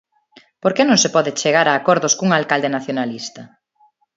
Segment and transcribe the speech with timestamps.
[0.61, 3.41] ¿Por que non se pode chegar a acordos cun alcalde nacionalista?